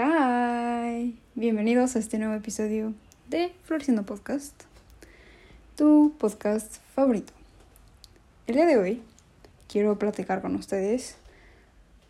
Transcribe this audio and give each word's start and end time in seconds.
Hi, 0.00 1.18
bienvenidos 1.34 1.96
a 1.96 1.98
este 1.98 2.18
nuevo 2.18 2.34
episodio 2.34 2.94
de 3.28 3.52
Floreciendo 3.64 4.04
Podcast, 4.04 4.54
tu 5.74 6.14
podcast 6.20 6.76
favorito. 6.94 7.32
El 8.46 8.54
día 8.54 8.66
de 8.66 8.76
hoy 8.76 9.02
quiero 9.66 9.98
platicar 9.98 10.40
con 10.40 10.54
ustedes 10.54 11.16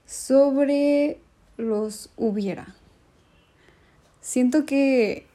sobre 0.04 1.18
los 1.56 2.10
hubiera. 2.18 2.74
Siento 4.20 4.66
que 4.66 5.26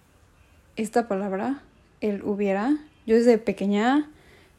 esta 0.75 1.07
palabra, 1.07 1.63
el 2.01 2.21
hubiera, 2.21 2.77
yo 3.07 3.15
desde 3.15 3.39
pequeña 3.39 4.11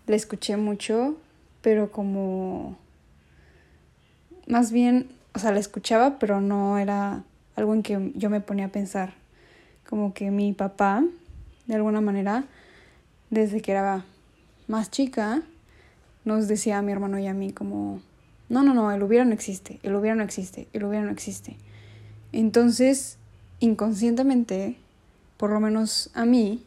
la 0.08 0.16
escuché 0.16 0.56
mucho, 0.56 1.16
pero 1.62 1.92
como 1.92 2.76
más 4.48 4.72
bien, 4.72 5.12
o 5.32 5.38
sea, 5.38 5.52
la 5.52 5.60
escuchaba, 5.60 6.18
pero 6.18 6.40
no 6.40 6.76
era 6.76 7.22
algo 7.56 7.74
en 7.74 7.82
que 7.82 8.12
yo 8.14 8.30
me 8.30 8.40
ponía 8.40 8.66
a 8.66 8.68
pensar. 8.68 9.14
Como 9.88 10.14
que 10.14 10.30
mi 10.30 10.52
papá, 10.52 11.04
de 11.66 11.74
alguna 11.74 12.00
manera, 12.00 12.44
desde 13.30 13.60
que 13.60 13.72
era 13.72 14.04
más 14.66 14.90
chica, 14.90 15.42
nos 16.24 16.48
decía 16.48 16.78
a 16.78 16.82
mi 16.82 16.92
hermano 16.92 17.18
y 17.18 17.26
a 17.26 17.34
mí 17.34 17.52
como, 17.52 18.00
no, 18.48 18.62
no, 18.62 18.74
no, 18.74 18.90
el 18.92 19.02
hubiera 19.02 19.24
no 19.24 19.32
existe, 19.32 19.78
el 19.82 19.94
hubiera 19.94 20.16
no 20.16 20.22
existe, 20.22 20.68
el 20.72 20.84
hubiera 20.84 21.04
no 21.04 21.12
existe. 21.12 21.56
Entonces, 22.32 23.18
inconscientemente, 23.60 24.76
por 25.36 25.50
lo 25.50 25.60
menos 25.60 26.10
a 26.14 26.24
mí, 26.24 26.64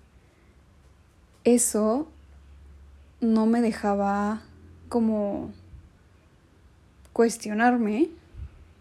eso 1.43 2.07
no 3.19 3.45
me 3.45 3.61
dejaba 3.61 4.41
como 4.89 5.51
cuestionarme 7.13 8.09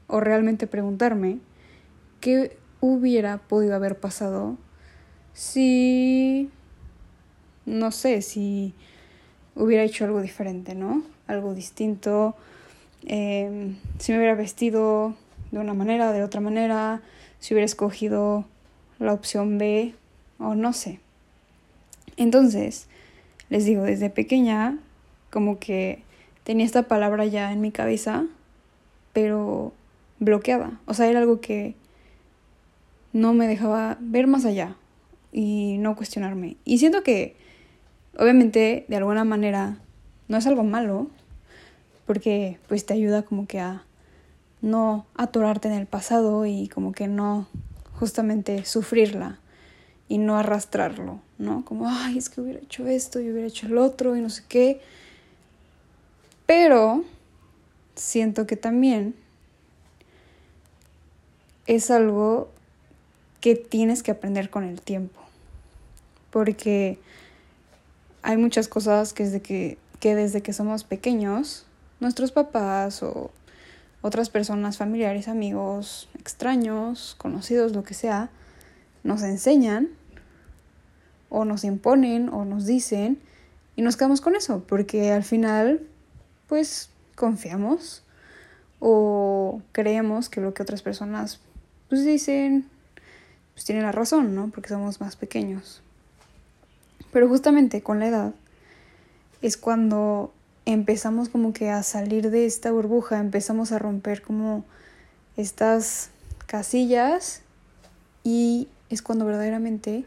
o 0.08 0.20
realmente 0.20 0.66
preguntarme 0.66 1.38
qué 2.20 2.56
hubiera 2.80 3.38
podido 3.38 3.74
haber 3.74 3.98
pasado 3.98 4.56
si, 5.32 6.50
no 7.66 7.90
sé, 7.90 8.22
si 8.22 8.74
hubiera 9.54 9.84
hecho 9.84 10.04
algo 10.04 10.22
diferente, 10.22 10.74
¿no? 10.74 11.02
Algo 11.26 11.54
distinto, 11.54 12.34
em, 13.04 13.76
si 13.98 14.12
me 14.12 14.18
hubiera 14.18 14.34
vestido 14.34 15.14
de 15.50 15.58
una 15.58 15.74
manera, 15.74 16.12
de 16.12 16.22
otra 16.22 16.40
manera, 16.40 17.02
si 17.38 17.54
hubiera 17.54 17.66
escogido 17.66 18.44
la 18.98 19.12
opción 19.12 19.58
B 19.58 19.94
o 20.38 20.54
no 20.54 20.72
sé. 20.72 21.00
Entonces, 22.16 22.88
les 23.50 23.64
digo, 23.64 23.82
desde 23.82 24.10
pequeña, 24.10 24.78
como 25.30 25.58
que 25.58 26.02
tenía 26.44 26.64
esta 26.64 26.84
palabra 26.84 27.26
ya 27.26 27.52
en 27.52 27.60
mi 27.60 27.72
cabeza, 27.72 28.24
pero 29.12 29.72
bloqueada. 30.18 30.80
O 30.86 30.94
sea, 30.94 31.08
era 31.08 31.20
algo 31.20 31.40
que 31.40 31.74
no 33.16 33.32
me 33.32 33.48
dejaba 33.48 33.96
ver 33.98 34.26
más 34.26 34.44
allá 34.44 34.76
y 35.32 35.78
no 35.78 35.96
cuestionarme. 35.96 36.58
Y 36.66 36.76
siento 36.76 37.02
que, 37.02 37.34
obviamente, 38.18 38.84
de 38.88 38.96
alguna 38.96 39.24
manera, 39.24 39.78
no 40.28 40.36
es 40.36 40.46
algo 40.46 40.64
malo, 40.64 41.08
porque 42.04 42.58
pues 42.68 42.84
te 42.84 42.92
ayuda 42.92 43.22
como 43.22 43.46
que 43.46 43.58
a 43.58 43.84
no 44.60 45.06
atorarte 45.14 45.68
en 45.68 45.74
el 45.74 45.86
pasado 45.86 46.44
y 46.44 46.68
como 46.68 46.92
que 46.92 47.08
no 47.08 47.46
justamente 47.94 48.66
sufrirla 48.66 49.38
y 50.08 50.18
no 50.18 50.36
arrastrarlo, 50.36 51.20
¿no? 51.38 51.64
Como, 51.64 51.88
ay, 51.88 52.18
es 52.18 52.28
que 52.28 52.42
hubiera 52.42 52.60
hecho 52.60 52.86
esto 52.86 53.18
y 53.18 53.30
hubiera 53.30 53.48
hecho 53.48 53.66
el 53.66 53.78
otro 53.78 54.14
y 54.14 54.20
no 54.20 54.28
sé 54.28 54.42
qué. 54.46 54.82
Pero 56.44 57.02
siento 57.94 58.46
que 58.46 58.56
también 58.56 59.14
es 61.66 61.90
algo 61.90 62.50
que 63.46 63.54
tienes 63.54 64.02
que 64.02 64.10
aprender 64.10 64.50
con 64.50 64.64
el 64.64 64.80
tiempo. 64.80 65.20
Porque 66.32 66.98
hay 68.22 68.36
muchas 68.38 68.66
cosas 68.66 69.12
que 69.12 69.22
desde 69.22 69.40
que, 69.40 69.78
que 70.00 70.16
desde 70.16 70.42
que 70.42 70.52
somos 70.52 70.82
pequeños, 70.82 71.64
nuestros 72.00 72.32
papás 72.32 73.04
o 73.04 73.30
otras 74.02 74.30
personas, 74.30 74.78
familiares, 74.78 75.28
amigos, 75.28 76.08
extraños, 76.18 77.14
conocidos, 77.18 77.70
lo 77.70 77.84
que 77.84 77.94
sea, 77.94 78.30
nos 79.04 79.22
enseñan 79.22 79.90
o 81.28 81.44
nos 81.44 81.62
imponen 81.62 82.28
o 82.30 82.44
nos 82.44 82.66
dicen 82.66 83.20
y 83.76 83.82
nos 83.82 83.96
quedamos 83.96 84.20
con 84.20 84.34
eso, 84.34 84.64
porque 84.66 85.12
al 85.12 85.22
final, 85.22 85.86
pues 86.48 86.90
confiamos 87.14 88.02
o 88.80 89.62
creemos 89.70 90.30
que 90.30 90.40
lo 90.40 90.52
que 90.52 90.64
otras 90.64 90.82
personas 90.82 91.38
pues 91.88 92.04
dicen 92.04 92.68
pues 93.56 93.64
tiene 93.64 93.80
la 93.80 93.90
razón, 93.90 94.34
¿no? 94.34 94.50
Porque 94.50 94.68
somos 94.68 95.00
más 95.00 95.16
pequeños. 95.16 95.80
Pero 97.10 97.26
justamente 97.26 97.82
con 97.82 98.00
la 98.00 98.08
edad 98.08 98.34
es 99.40 99.56
cuando 99.56 100.30
empezamos 100.66 101.30
como 101.30 101.54
que 101.54 101.70
a 101.70 101.82
salir 101.82 102.30
de 102.30 102.44
esta 102.44 102.70
burbuja, 102.70 103.18
empezamos 103.18 103.72
a 103.72 103.78
romper 103.78 104.20
como 104.20 104.66
estas 105.38 106.10
casillas 106.46 107.40
y 108.24 108.68
es 108.90 109.00
cuando 109.00 109.24
verdaderamente 109.24 110.04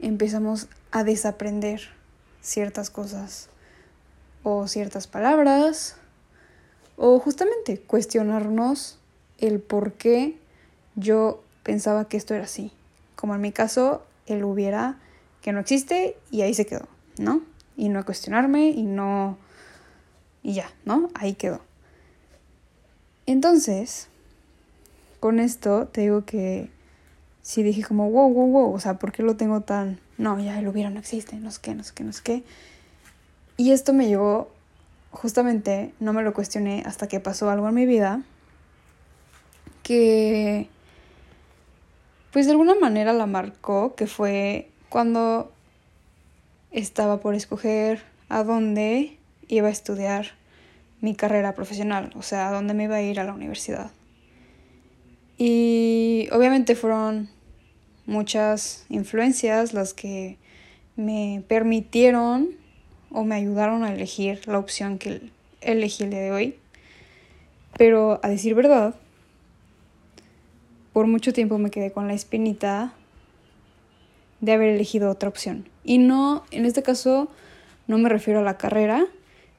empezamos 0.00 0.68
a 0.90 1.04
desaprender 1.04 1.80
ciertas 2.42 2.90
cosas 2.90 3.48
o 4.42 4.68
ciertas 4.68 5.06
palabras 5.06 5.96
o 6.96 7.18
justamente 7.18 7.78
cuestionarnos 7.80 8.98
el 9.38 9.58
por 9.58 9.94
qué 9.94 10.36
yo 10.96 11.42
pensaba 11.62 12.08
que 12.08 12.16
esto 12.16 12.34
era 12.34 12.44
así. 12.44 12.72
Como 13.16 13.34
en 13.34 13.40
mi 13.40 13.52
caso, 13.52 14.04
él 14.26 14.44
hubiera 14.44 14.98
que 15.42 15.52
no 15.52 15.60
existe 15.60 16.16
y 16.30 16.42
ahí 16.42 16.54
se 16.54 16.66
quedó, 16.66 16.88
¿no? 17.18 17.42
Y 17.76 17.88
no 17.88 18.04
cuestionarme 18.04 18.70
y 18.70 18.82
no... 18.82 19.36
Y 20.42 20.54
ya, 20.54 20.70
¿no? 20.84 21.10
Ahí 21.14 21.34
quedó. 21.34 21.60
Entonces, 23.26 24.08
con 25.20 25.38
esto 25.38 25.86
te 25.86 26.00
digo 26.00 26.24
que 26.24 26.68
sí 27.42 27.62
dije 27.62 27.84
como, 27.84 28.10
wow, 28.10 28.32
wow, 28.32 28.50
wow, 28.50 28.74
o 28.74 28.80
sea, 28.80 28.98
¿por 28.98 29.12
qué 29.12 29.22
lo 29.22 29.36
tengo 29.36 29.60
tan... 29.60 30.00
No, 30.18 30.38
ya 30.40 30.58
el 30.58 30.68
hubiera 30.68 30.90
no 30.90 30.98
existe, 30.98 31.36
no 31.36 31.50
sé 31.50 31.60
qué, 31.62 31.74
no 31.74 31.84
sé 31.84 31.92
qué, 31.94 32.04
no 32.04 32.12
sé 32.12 32.22
qué. 32.22 32.44
Y 33.56 33.72
esto 33.72 33.92
me 33.92 34.08
llevó, 34.08 34.50
justamente, 35.10 35.92
no 36.00 36.12
me 36.12 36.22
lo 36.22 36.34
cuestioné 36.34 36.82
hasta 36.86 37.06
que 37.06 37.20
pasó 37.20 37.50
algo 37.50 37.68
en 37.68 37.74
mi 37.74 37.86
vida, 37.86 38.22
que 39.82 40.68
pues 42.32 42.46
de 42.46 42.52
alguna 42.52 42.74
manera 42.74 43.12
la 43.12 43.26
marcó, 43.26 43.94
que 43.94 44.06
fue 44.06 44.70
cuando 44.88 45.52
estaba 46.70 47.20
por 47.20 47.34
escoger 47.34 48.02
a 48.28 48.42
dónde 48.42 49.18
iba 49.48 49.68
a 49.68 49.70
estudiar 49.70 50.28
mi 51.02 51.14
carrera 51.14 51.54
profesional, 51.54 52.10
o 52.16 52.22
sea, 52.22 52.48
a 52.48 52.52
dónde 52.52 52.74
me 52.74 52.84
iba 52.84 52.96
a 52.96 53.02
ir 53.02 53.20
a 53.20 53.24
la 53.24 53.34
universidad. 53.34 53.90
Y 55.36 56.28
obviamente 56.32 56.74
fueron 56.74 57.28
muchas 58.06 58.86
influencias 58.88 59.74
las 59.74 59.92
que 59.92 60.38
me 60.96 61.42
permitieron 61.48 62.50
o 63.10 63.24
me 63.24 63.34
ayudaron 63.34 63.84
a 63.84 63.92
elegir 63.92 64.46
la 64.46 64.58
opción 64.58 64.98
que 64.98 65.30
elegí 65.60 66.04
el 66.04 66.10
día 66.10 66.20
de 66.20 66.32
hoy. 66.32 66.56
Pero 67.76 68.20
a 68.22 68.28
decir 68.28 68.54
verdad, 68.54 68.94
por 70.92 71.06
mucho 71.06 71.32
tiempo 71.32 71.58
me 71.58 71.70
quedé 71.70 71.90
con 71.92 72.06
la 72.06 72.14
espinita 72.14 72.92
de 74.40 74.52
haber 74.52 74.70
elegido 74.70 75.10
otra 75.10 75.28
opción. 75.28 75.68
Y 75.84 75.98
no, 75.98 76.44
en 76.50 76.66
este 76.66 76.82
caso, 76.82 77.28
no 77.86 77.98
me 77.98 78.08
refiero 78.08 78.40
a 78.40 78.42
la 78.42 78.58
carrera, 78.58 79.06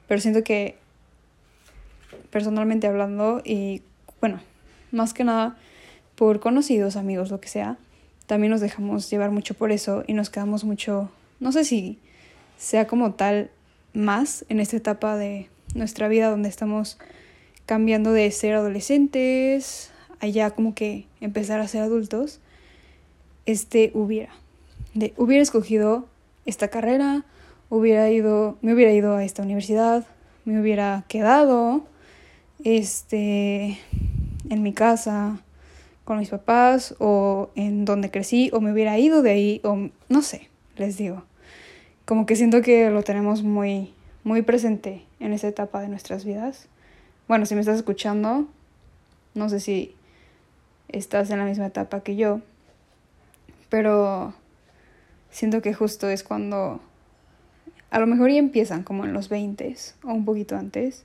pero 0.08 0.22
siento 0.22 0.44
que 0.44 0.78
personalmente 2.30 2.88
hablando 2.88 3.42
y 3.44 3.82
bueno, 4.20 4.40
más 4.92 5.14
que 5.14 5.24
nada 5.24 5.58
por 6.16 6.40
conocidos, 6.40 6.96
amigos, 6.96 7.32
lo 7.32 7.40
que 7.40 7.48
sea, 7.48 7.78
también 8.28 8.52
nos 8.52 8.62
dejamos 8.62 9.10
llevar 9.10 9.32
mucho 9.32 9.54
por 9.54 9.72
eso 9.72 10.04
y 10.08 10.14
nos 10.14 10.30
quedamos 10.30 10.64
mucho, 10.64 11.10
no 11.40 11.52
sé 11.52 11.64
si 11.64 12.00
sea 12.58 12.88
como 12.88 13.14
tal 13.14 13.50
más 13.94 14.46
en 14.50 14.60
esta 14.60 14.78
etapa 14.78 15.18
de 15.18 15.50
nuestra 15.76 16.08
vida 16.08 16.30
donde 16.30 16.50
estamos 16.50 16.98
cambiando 17.66 18.12
de 18.12 18.30
ser 18.32 18.56
adolescentes 18.56 19.93
allá 20.20 20.52
como 20.52 20.76
que 20.76 21.06
empezar 21.22 21.60
a 21.60 21.68
ser 21.68 21.82
adultos, 21.82 22.40
este 23.46 23.92
hubiera, 23.94 24.32
hubiera 25.18 25.44
escogido 25.44 26.08
esta 26.46 26.68
carrera, 26.68 27.26
hubiera 27.70 28.10
ido, 28.10 28.58
me 28.62 28.74
hubiera 28.74 28.92
ido 28.92 29.16
a 29.16 29.24
esta 29.24 29.44
universidad, 29.44 30.06
me 30.46 30.60
hubiera 30.60 31.06
quedado, 31.08 31.84
este, 32.64 33.80
en 34.50 34.64
mi 34.64 34.74
casa 34.74 35.42
con 36.06 36.20
mis 36.20 36.30
papás 36.30 36.96
o 37.00 37.50
en 37.56 37.86
donde 37.86 38.12
crecí 38.12 38.50
o 38.54 38.60
me 38.60 38.72
hubiera 38.72 39.00
ido 39.00 39.22
de 39.22 39.32
ahí 39.32 39.62
o 39.64 39.90
no 40.10 40.22
sé, 40.22 40.50
les 40.76 40.98
digo. 40.98 41.24
Como 42.06 42.26
que 42.26 42.36
siento 42.36 42.62
que 42.62 42.90
lo 42.90 43.04
tenemos 43.04 43.44
muy 43.44 43.94
muy 44.24 44.42
presente 44.42 45.04
en 45.20 45.34
esa 45.34 45.48
etapa 45.48 45.82
de 45.82 45.90
nuestras 45.90 46.26
vidas. 46.26 46.68
Bueno, 47.28 47.46
si 47.46 47.56
me 47.56 47.62
estás 47.62 47.78
escuchando, 47.78 48.48
no 49.34 49.50
sé 49.50 49.60
si 49.60 49.96
estás 50.94 51.30
en 51.30 51.40
la 51.40 51.46
misma 51.46 51.66
etapa 51.66 52.02
que 52.02 52.16
yo, 52.16 52.40
pero 53.70 54.34
siento 55.30 55.62
que 55.62 55.74
justo 55.74 56.08
es 56.08 56.24
cuando 56.24 56.80
a 57.90 58.00
lo 58.00 58.08
mejor 58.08 58.32
ya 58.32 58.38
empiezan 58.38 58.84
como 58.84 59.04
en 59.04 59.14
los 59.14 59.28
20 59.30 59.76
o 60.04 60.14
un 60.14 60.26
poquito 60.26 60.56
antes, 60.56 61.04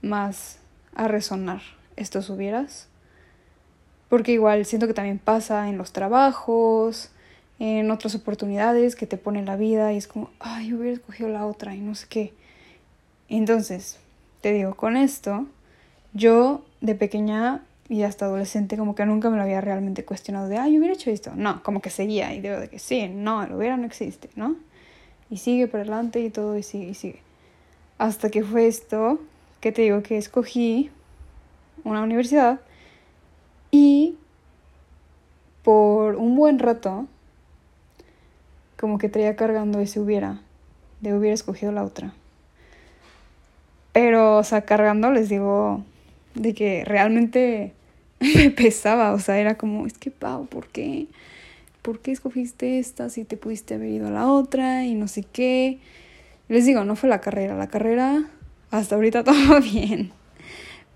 más 0.00 0.58
a 0.94 1.08
resonar 1.08 1.62
estos 1.96 2.30
hubieras. 2.30 2.88
Porque 4.08 4.32
igual 4.32 4.64
siento 4.66 4.86
que 4.86 4.94
también 4.94 5.18
pasa 5.18 5.68
en 5.68 5.78
los 5.78 5.92
trabajos, 5.92 7.10
en 7.58 7.90
otras 7.90 8.14
oportunidades 8.14 8.96
que 8.96 9.06
te 9.06 9.16
pone 9.16 9.44
la 9.44 9.56
vida 9.56 9.92
y 9.92 9.96
es 9.96 10.06
como, 10.06 10.30
ay, 10.40 10.74
hubiera 10.74 10.94
escogido 10.94 11.28
la 11.28 11.46
otra 11.46 11.74
y 11.74 11.80
no 11.80 11.94
sé 11.94 12.06
qué. 12.08 12.34
Entonces, 13.28 13.98
te 14.40 14.52
digo, 14.52 14.74
con 14.74 14.96
esto, 14.96 15.46
yo 16.12 16.64
de 16.80 16.94
pequeña 16.94 17.62
y 17.92 18.04
hasta 18.04 18.24
adolescente 18.24 18.78
como 18.78 18.94
que 18.94 19.04
nunca 19.04 19.28
me 19.28 19.36
lo 19.36 19.42
había 19.42 19.60
realmente 19.60 20.02
cuestionado 20.02 20.48
de, 20.48 20.56
ay, 20.56 20.78
hubiera 20.78 20.94
hecho 20.94 21.10
esto. 21.10 21.32
No, 21.36 21.62
como 21.62 21.82
que 21.82 21.90
seguía 21.90 22.32
y 22.32 22.40
digo 22.40 22.58
de 22.58 22.68
que 22.68 22.78
sí, 22.78 23.06
no, 23.06 23.42
el 23.42 23.52
hubiera 23.52 23.76
no 23.76 23.84
existe, 23.84 24.30
¿no? 24.34 24.56
Y 25.28 25.36
sigue 25.36 25.66
por 25.66 25.80
adelante 25.80 26.20
y 26.20 26.30
todo 26.30 26.56
y 26.56 26.62
sigue 26.62 26.86
y 26.86 26.94
sigue. 26.94 27.20
Hasta 27.98 28.30
que 28.30 28.44
fue 28.44 28.66
esto 28.66 29.20
que 29.60 29.72
te 29.72 29.82
digo 29.82 30.02
que 30.02 30.16
escogí 30.16 30.90
una 31.84 32.02
universidad 32.02 32.60
y 33.70 34.16
por 35.62 36.16
un 36.16 36.34
buen 36.34 36.60
rato 36.60 37.06
como 38.80 38.96
que 38.96 39.10
traía 39.10 39.36
cargando 39.36 39.80
ese 39.80 40.00
hubiera, 40.00 40.40
de 41.02 41.14
hubiera 41.14 41.34
escogido 41.34 41.72
la 41.72 41.84
otra. 41.84 42.14
Pero, 43.92 44.38
o 44.38 44.44
sea, 44.44 44.62
cargando 44.62 45.10
les 45.10 45.28
digo 45.28 45.84
de 46.34 46.54
que 46.54 46.86
realmente 46.86 47.74
me 48.22 48.50
pesaba, 48.56 49.12
o 49.12 49.18
sea, 49.18 49.38
era 49.38 49.56
como, 49.56 49.86
es 49.86 49.98
que 49.98 50.10
Pau, 50.10 50.46
¿por 50.46 50.68
qué? 50.68 51.06
¿Por 51.82 52.00
qué 52.00 52.12
escogiste 52.12 52.78
esta 52.78 53.10
si 53.10 53.24
te 53.24 53.36
pudiste 53.36 53.74
haber 53.74 53.88
ido 53.88 54.08
a 54.08 54.10
la 54.10 54.28
otra 54.28 54.84
y 54.84 54.94
no 54.94 55.08
sé 55.08 55.24
qué? 55.24 55.78
Les 56.48 56.64
digo, 56.64 56.84
no 56.84 56.96
fue 56.96 57.08
la 57.08 57.20
carrera, 57.20 57.56
la 57.56 57.68
carrera 57.68 58.28
hasta 58.70 58.94
ahorita 58.94 59.24
todo 59.24 59.60
bien, 59.60 60.12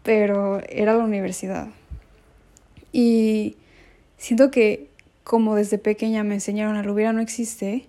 pero 0.02 0.60
era 0.68 0.94
la 0.94 1.04
universidad. 1.04 1.68
Y 2.92 3.56
siento 4.16 4.50
que 4.50 4.88
como 5.24 5.56
desde 5.56 5.78
pequeña 5.78 6.22
me 6.22 6.34
enseñaron 6.34 6.76
a 6.76 6.90
hubiera 6.90 7.12
no 7.12 7.20
existe, 7.20 7.86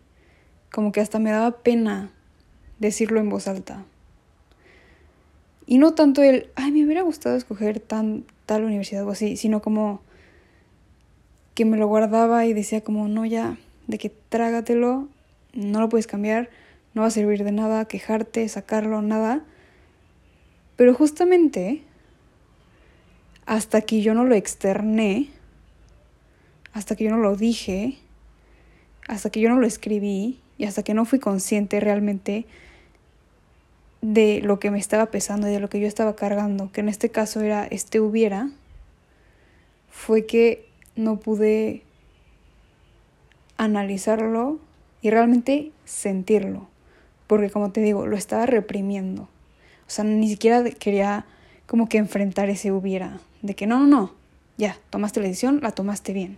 como 0.71 0.91
que 0.91 1.01
hasta 1.01 1.19
me 1.19 1.29
daba 1.29 1.59
pena 1.59 2.11
decirlo 2.79 3.19
en 3.19 3.29
voz 3.29 3.47
alta. 3.47 3.85
Y 5.67 5.77
no 5.77 5.93
tanto 5.93 6.23
el, 6.23 6.49
ay, 6.55 6.71
me 6.71 6.85
hubiera 6.85 7.01
gustado 7.01 7.35
escoger 7.35 7.81
tan, 7.81 8.23
tal 8.45 8.63
universidad 8.63 9.05
o 9.05 9.11
así, 9.11 9.35
sino 9.35 9.61
como 9.61 10.01
que 11.53 11.65
me 11.65 11.75
lo 11.75 11.87
guardaba 11.87 12.45
y 12.45 12.53
decía 12.53 12.81
como, 12.81 13.09
no, 13.09 13.25
ya, 13.25 13.57
de 13.87 13.97
que 13.97 14.09
trágatelo, 14.09 15.09
no 15.53 15.81
lo 15.81 15.89
puedes 15.89 16.07
cambiar, 16.07 16.49
no 16.93 17.01
va 17.01 17.09
a 17.09 17.11
servir 17.11 17.43
de 17.43 17.51
nada 17.51 17.85
quejarte, 17.85 18.47
sacarlo, 18.47 19.01
nada. 19.01 19.43
Pero 20.77 20.93
justamente, 20.93 21.83
hasta 23.45 23.81
que 23.81 24.01
yo 24.01 24.13
no 24.13 24.23
lo 24.23 24.35
externé, 24.35 25.29
hasta 26.71 26.95
que 26.95 27.03
yo 27.03 27.11
no 27.11 27.17
lo 27.17 27.35
dije, 27.35 27.97
hasta 29.07 29.31
que 29.31 29.41
yo 29.41 29.49
no 29.49 29.59
lo 29.59 29.67
escribí 29.67 30.39
y 30.57 30.65
hasta 30.65 30.83
que 30.83 30.93
no 30.93 31.03
fui 31.03 31.19
consciente 31.19 31.79
realmente 31.79 32.45
de 34.13 34.39
lo 34.41 34.57
que 34.57 34.71
me 34.71 34.79
estaba 34.79 35.07
pesando 35.07 35.49
y 35.49 35.51
de 35.51 35.59
lo 35.59 35.67
que 35.67 35.81
yo 35.81 35.87
estaba 35.87 36.15
cargando, 36.15 36.71
que 36.71 36.79
en 36.79 36.87
este 36.87 37.09
caso 37.09 37.41
era 37.41 37.65
este 37.65 37.99
hubiera, 37.99 38.49
fue 39.89 40.25
que 40.25 40.65
no 40.95 41.19
pude 41.19 41.83
analizarlo 43.57 44.59
y 45.01 45.09
realmente 45.09 45.73
sentirlo, 45.83 46.69
porque 47.27 47.49
como 47.49 47.73
te 47.73 47.81
digo, 47.81 48.07
lo 48.07 48.15
estaba 48.15 48.45
reprimiendo. 48.45 49.23
O 49.23 49.89
sea, 49.89 50.05
ni 50.05 50.29
siquiera 50.29 50.63
quería 50.63 51.25
como 51.65 51.89
que 51.89 51.97
enfrentar 51.97 52.49
ese 52.49 52.71
hubiera, 52.71 53.19
de 53.41 53.55
que 53.55 53.67
no, 53.67 53.77
no, 53.79 53.87
no, 53.87 54.13
ya, 54.57 54.77
tomaste 54.89 55.19
la 55.19 55.27
decisión, 55.27 55.59
la 55.61 55.71
tomaste 55.71 56.13
bien. 56.13 56.37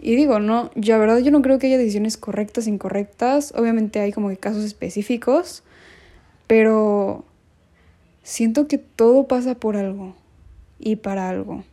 Y 0.00 0.16
digo, 0.16 0.40
no, 0.40 0.72
la 0.74 0.98
verdad 0.98 1.18
yo 1.18 1.30
no 1.30 1.40
creo 1.40 1.60
que 1.60 1.68
haya 1.68 1.78
decisiones 1.78 2.16
correctas, 2.16 2.66
incorrectas, 2.66 3.54
obviamente 3.56 4.00
hay 4.00 4.10
como 4.10 4.28
que 4.28 4.38
casos 4.38 4.64
específicos, 4.64 5.62
pero 6.46 7.24
siento 8.22 8.68
que 8.68 8.78
todo 8.78 9.26
pasa 9.26 9.54
por 9.54 9.76
algo 9.76 10.14
y 10.78 10.96
para 10.96 11.28
algo. 11.28 11.64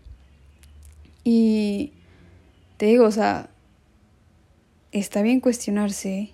Y 1.23 1.91
te 2.77 2.87
digo, 2.87 3.05
o 3.05 3.11
sea, 3.11 3.49
está 4.91 5.21
bien 5.21 5.39
cuestionarse 5.39 6.31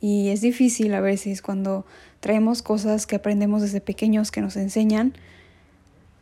y 0.00 0.28
es 0.28 0.40
difícil 0.40 0.94
a 0.94 1.00
veces 1.00 1.42
cuando 1.42 1.86
traemos 2.20 2.62
cosas 2.62 3.06
que 3.06 3.16
aprendemos 3.16 3.62
desde 3.62 3.80
pequeños 3.80 4.30
que 4.30 4.40
nos 4.40 4.56
enseñan 4.56 5.14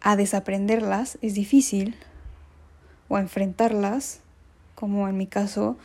a 0.00 0.16
desaprenderlas, 0.16 1.18
es 1.22 1.34
difícil, 1.34 1.96
o 3.08 3.16
a 3.16 3.20
enfrentarlas, 3.20 4.20
como 4.74 5.08
en 5.08 5.16
mi 5.16 5.26
caso, 5.26 5.76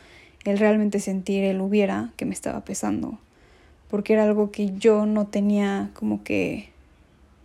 el 0.44 0.58
realmente 0.58 1.00
sentir 1.00 1.44
el 1.44 1.60
hubiera 1.60 2.12
que 2.16 2.26
me 2.26 2.34
estaba 2.34 2.64
pesando 2.64 3.18
porque 3.90 4.12
era 4.12 4.24
algo 4.24 4.50
que 4.52 4.72
yo 4.78 5.04
no 5.04 5.26
tenía 5.26 5.90
como 5.94 6.22
que 6.22 6.70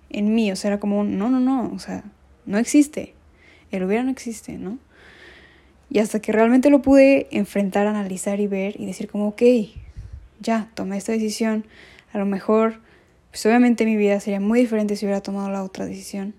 en 0.10 0.36
mí, 0.36 0.52
o 0.52 0.56
sea, 0.56 0.70
era 0.70 0.80
como, 0.80 1.04
no, 1.04 1.30
no, 1.30 1.40
no, 1.40 1.72
o 1.74 1.80
sea, 1.80 2.04
no 2.46 2.58
existe, 2.58 3.14
el 3.72 3.84
hubiera 3.84 4.04
no 4.04 4.12
existe, 4.12 4.58
¿no? 4.58 4.78
Y 5.90 6.00
hasta 6.00 6.20
que 6.20 6.32
realmente 6.32 6.70
lo 6.70 6.82
pude 6.82 7.28
enfrentar, 7.32 7.88
analizar 7.88 8.40
y 8.40 8.48
ver 8.48 8.80
y 8.80 8.86
decir 8.86 9.10
como, 9.10 9.28
ok, 9.30 9.42
ya, 10.40 10.70
tomé 10.74 10.98
esta 10.98 11.12
decisión, 11.12 11.66
a 12.14 12.18
lo 12.18 12.26
mejor, 12.26 12.80
pues 13.32 13.46
obviamente 13.46 13.86
mi 13.86 13.98
vida 13.98 14.20
sería 14.20 14.40
muy 14.40 14.62
diferente 14.62 14.96
si 14.96 15.06
hubiera 15.06 15.22
tomado 15.22 15.50
la 15.50 15.64
otra 15.64 15.86
decisión, 15.86 16.34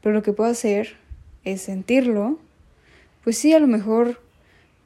pero 0.00 0.14
lo 0.14 0.22
que 0.22 0.32
puedo 0.32 0.50
hacer 0.50 0.96
es 1.44 1.62
sentirlo, 1.62 2.38
pues 3.24 3.38
sí, 3.38 3.52
a 3.52 3.58
lo 3.58 3.66
mejor 3.66 4.20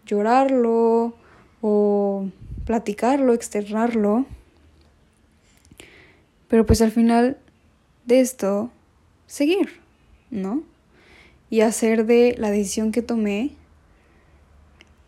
llorarlo 0.07 1.15
o 1.61 2.29
platicarlo, 2.67 3.33
externarlo, 3.33 4.27
pero 6.49 6.67
pues 6.67 6.83
al 6.83 6.91
final 6.91 7.39
de 8.05 8.21
esto, 8.21 8.71
seguir, 9.27 9.81
¿no? 10.31 10.63
Y 11.49 11.61
hacer 11.61 12.07
de 12.07 12.35
la 12.37 12.51
decisión 12.51 12.93
que 12.93 13.03
tomé 13.03 13.53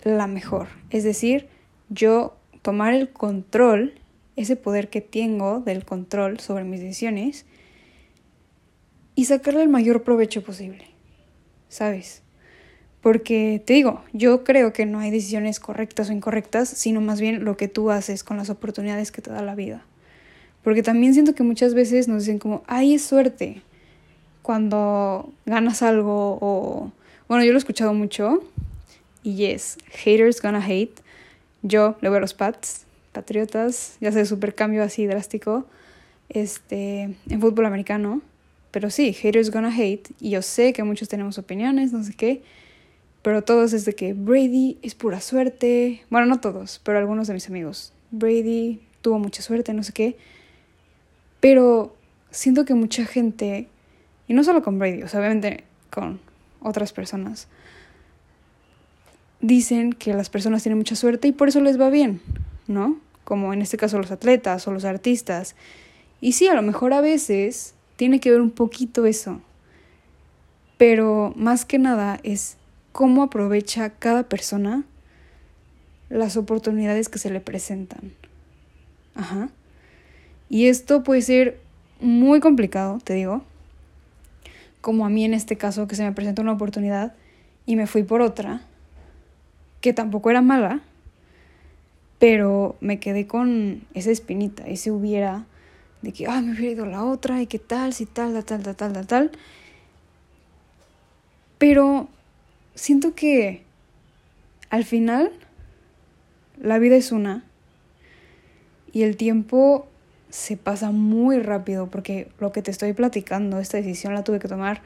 la 0.04 0.28
mejor. 0.28 0.68
Es 0.90 1.04
decir, 1.04 1.48
yo 1.88 2.36
tomar 2.62 2.94
el 2.94 3.10
control, 3.10 3.94
ese 4.36 4.56
poder 4.56 4.88
que 4.88 5.00
tengo 5.00 5.60
del 5.60 5.84
control 5.84 6.38
sobre 6.38 6.64
mis 6.64 6.80
decisiones, 6.80 7.44
y 9.16 9.24
sacarle 9.24 9.62
el 9.62 9.68
mayor 9.68 10.04
provecho 10.04 10.44
posible, 10.44 10.84
¿sabes? 11.68 12.22
Porque 13.00 13.62
te 13.64 13.74
digo, 13.74 14.02
yo 14.12 14.44
creo 14.44 14.72
que 14.72 14.84
no 14.84 14.98
hay 14.98 15.10
decisiones 15.10 15.60
correctas 15.60 16.10
o 16.10 16.12
incorrectas, 16.12 16.68
sino 16.68 17.00
más 17.00 17.20
bien 17.20 17.44
lo 17.44 17.56
que 17.56 17.68
tú 17.68 17.90
haces 17.90 18.24
con 18.24 18.36
las 18.36 18.50
oportunidades 18.50 19.12
que 19.12 19.22
te 19.22 19.30
da 19.30 19.42
la 19.42 19.54
vida. 19.54 19.84
Porque 20.64 20.82
también 20.82 21.14
siento 21.14 21.34
que 21.34 21.44
muchas 21.44 21.74
veces 21.74 22.08
nos 22.08 22.24
dicen 22.24 22.38
como, 22.38 22.62
ay, 22.66 22.94
es 22.94 23.02
suerte 23.02 23.62
cuando 24.42 25.32
ganas 25.46 25.82
algo 25.82 26.38
o... 26.40 26.92
Bueno, 27.28 27.44
yo 27.44 27.52
lo 27.52 27.58
he 27.58 27.60
escuchado 27.60 27.92
mucho 27.92 28.42
y 29.22 29.36
yes, 29.36 29.76
haters 29.90 30.40
gonna 30.40 30.64
hate. 30.64 31.00
Yo 31.62 31.96
le 32.00 32.08
voy 32.08 32.18
a 32.18 32.20
los 32.20 32.34
Pats, 32.34 32.86
Patriotas, 33.12 33.96
ya 34.00 34.10
sé, 34.10 34.24
super 34.24 34.54
cambio 34.54 34.82
así 34.82 35.06
drástico 35.06 35.66
este, 36.28 37.14
en 37.28 37.40
fútbol 37.40 37.66
americano. 37.66 38.22
Pero 38.70 38.90
sí, 38.90 39.12
haters 39.12 39.50
gonna 39.50 39.74
hate. 39.74 40.08
Y 40.20 40.30
yo 40.30 40.42
sé 40.42 40.72
que 40.72 40.82
muchos 40.82 41.08
tenemos 41.08 41.38
opiniones, 41.38 41.92
no 41.92 42.02
sé 42.02 42.14
qué. 42.14 42.42
Pero 43.28 43.44
todos 43.44 43.74
es 43.74 43.84
de 43.84 43.94
que 43.94 44.14
Brady 44.14 44.78
es 44.80 44.94
pura 44.94 45.20
suerte. 45.20 46.00
Bueno, 46.08 46.26
no 46.26 46.40
todos, 46.40 46.80
pero 46.82 46.96
algunos 46.96 47.28
de 47.28 47.34
mis 47.34 47.46
amigos. 47.46 47.92
Brady 48.10 48.80
tuvo 49.02 49.18
mucha 49.18 49.42
suerte, 49.42 49.74
no 49.74 49.82
sé 49.82 49.92
qué. 49.92 50.16
Pero 51.38 51.94
siento 52.30 52.64
que 52.64 52.72
mucha 52.72 53.04
gente, 53.04 53.68
y 54.28 54.32
no 54.32 54.42
solo 54.44 54.62
con 54.62 54.78
Brady, 54.78 55.02
o 55.02 55.08
sea, 55.08 55.20
obviamente 55.20 55.64
con 55.90 56.20
otras 56.62 56.94
personas, 56.94 57.48
dicen 59.42 59.92
que 59.92 60.14
las 60.14 60.30
personas 60.30 60.62
tienen 60.62 60.78
mucha 60.78 60.96
suerte 60.96 61.28
y 61.28 61.32
por 61.32 61.48
eso 61.48 61.60
les 61.60 61.78
va 61.78 61.90
bien, 61.90 62.22
¿no? 62.66 62.98
Como 63.24 63.52
en 63.52 63.60
este 63.60 63.76
caso 63.76 63.98
los 63.98 64.10
atletas 64.10 64.66
o 64.66 64.72
los 64.72 64.86
artistas. 64.86 65.54
Y 66.22 66.32
sí, 66.32 66.48
a 66.48 66.54
lo 66.54 66.62
mejor 66.62 66.94
a 66.94 67.02
veces 67.02 67.74
tiene 67.96 68.20
que 68.20 68.30
ver 68.30 68.40
un 68.40 68.52
poquito 68.52 69.04
eso. 69.04 69.42
Pero 70.78 71.34
más 71.36 71.66
que 71.66 71.78
nada 71.78 72.20
es 72.22 72.56
cómo 72.92 73.22
aprovecha 73.22 73.90
cada 73.90 74.24
persona 74.24 74.84
las 76.08 76.36
oportunidades 76.36 77.08
que 77.08 77.18
se 77.18 77.30
le 77.30 77.40
presentan. 77.40 78.12
Ajá. 79.14 79.50
Y 80.48 80.66
esto 80.66 81.02
puede 81.02 81.22
ser 81.22 81.60
muy 82.00 82.40
complicado, 82.40 82.98
te 83.04 83.14
digo, 83.14 83.42
como 84.80 85.04
a 85.04 85.10
mí 85.10 85.24
en 85.24 85.34
este 85.34 85.56
caso, 85.56 85.86
que 85.86 85.96
se 85.96 86.04
me 86.04 86.12
presentó 86.12 86.42
una 86.42 86.52
oportunidad 86.52 87.14
y 87.66 87.76
me 87.76 87.86
fui 87.86 88.02
por 88.02 88.22
otra, 88.22 88.62
que 89.80 89.92
tampoco 89.92 90.30
era 90.30 90.40
mala, 90.40 90.80
pero 92.18 92.76
me 92.80 92.98
quedé 92.98 93.26
con 93.26 93.82
esa 93.94 94.10
espinita, 94.10 94.66
ese 94.66 94.90
hubiera 94.90 95.44
de 96.02 96.12
que, 96.12 96.26
ah, 96.26 96.40
me 96.40 96.52
hubiera 96.52 96.72
ido 96.72 96.86
la 96.86 97.04
otra 97.04 97.42
y 97.42 97.46
qué 97.46 97.58
tal, 97.58 97.92
si 97.92 98.06
tal, 98.06 98.32
tal, 98.44 98.62
tal, 98.62 98.76
tal, 98.76 98.92
tal, 98.92 99.06
tal. 99.06 99.30
Pero 101.58 102.08
siento 102.78 103.14
que 103.14 103.64
al 104.70 104.84
final 104.84 105.32
la 106.58 106.78
vida 106.78 106.96
es 106.96 107.10
una 107.12 107.44
y 108.92 109.02
el 109.02 109.16
tiempo 109.16 109.88
se 110.30 110.56
pasa 110.56 110.90
muy 110.90 111.40
rápido 111.40 111.88
porque 111.88 112.28
lo 112.38 112.52
que 112.52 112.62
te 112.62 112.70
estoy 112.70 112.92
platicando, 112.92 113.58
esta 113.58 113.78
decisión 113.78 114.14
la 114.14 114.24
tuve 114.24 114.38
que 114.38 114.48
tomar 114.48 114.80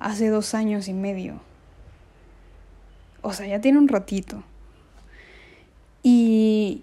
hace 0.00 0.28
dos 0.28 0.54
años 0.54 0.88
y 0.88 0.94
medio. 0.94 1.40
O 3.22 3.32
sea, 3.32 3.46
ya 3.46 3.60
tiene 3.60 3.78
un 3.78 3.88
ratito. 3.88 4.42
Y 6.02 6.82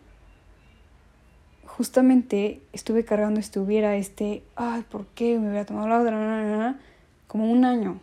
justamente 1.66 2.62
estuve 2.74 3.04
cargando 3.04 3.42
hubiera, 3.62 3.96
este, 3.96 4.44
ay, 4.56 4.84
¿por 4.90 5.06
qué 5.08 5.38
me 5.40 5.50
hubiera 5.50 5.66
tomado 5.66 5.88
la 5.88 6.00
otra? 6.00 6.80
como 7.28 7.52
un 7.52 7.66
año. 7.66 8.00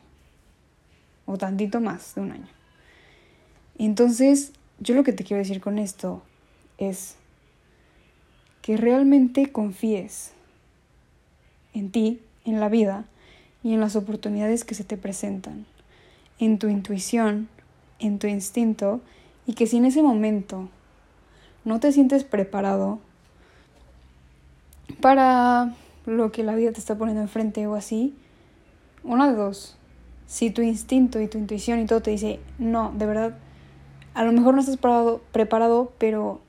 O 1.27 1.39
tantito 1.39 1.81
más 1.81 2.15
de 2.15 2.21
un 2.21 2.33
año. 2.33 2.49
Entonces, 3.79 4.53
yo 4.81 4.95
lo 4.95 5.05
que 5.05 5.13
te 5.13 5.25
quiero 5.25 5.43
decir 5.43 5.61
con 5.61 5.79
esto 5.79 6.23
es 6.79 7.17
que 8.61 8.77
realmente 8.77 9.51
confíes 9.51 10.33
en 11.75 11.91
ti, 11.91 12.21
en 12.45 12.61
la 12.61 12.69
vida 12.69 13.05
y 13.63 13.73
en 13.73 13.81
las 13.81 13.97
oportunidades 13.97 14.65
que 14.65 14.75
se 14.75 14.85
te 14.85 14.97
presentan, 14.97 15.67
en 16.39 16.59
tu 16.59 16.69
intuición, 16.69 17.49
en 17.99 18.19
tu 18.19 18.27
instinto 18.27 19.01
y 19.47 19.55
que 19.55 19.67
si 19.67 19.77
en 19.77 19.85
ese 19.85 20.03
momento 20.03 20.69
no 21.65 21.81
te 21.81 21.93
sientes 21.93 22.25
preparado 22.25 22.99
para 25.01 25.75
lo 26.07 26.33
que 26.33 26.43
la 26.43 26.55
vida 26.55 26.73
te 26.73 26.81
está 26.81 26.97
poniendo 26.97 27.23
enfrente 27.23 27.67
o 27.67 27.75
así, 27.75 28.15
una 29.05 29.29
de 29.31 29.37
dos. 29.37 29.77
Si 30.33 30.49
tu 30.49 30.63
instinto 30.63 31.21
y 31.21 31.29
tu 31.29 31.37
intuición 31.37 31.79
y 31.79 31.85
todo 31.85 32.01
te 32.01 32.11
dice, 32.11 32.41
no, 32.57 32.91
de 32.97 33.05
verdad, 33.05 33.37
a 34.15 34.25
lo 34.25 34.33
mejor 34.33 34.55
no 34.55 34.61
estás 34.61 34.79
preparado, 34.79 35.21
preparado 35.31 35.93
pero 35.99 36.41